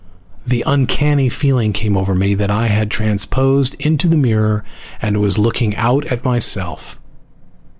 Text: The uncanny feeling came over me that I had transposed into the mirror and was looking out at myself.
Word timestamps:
The 0.47 0.63
uncanny 0.65 1.29
feeling 1.29 1.73
came 1.73 1.95
over 1.95 2.15
me 2.15 2.33
that 2.33 2.49
I 2.49 2.65
had 2.69 2.89
transposed 2.89 3.75
into 3.75 4.07
the 4.07 4.17
mirror 4.17 4.63
and 4.99 5.17
was 5.21 5.37
looking 5.37 5.75
out 5.75 6.05
at 6.05 6.25
myself. 6.25 6.97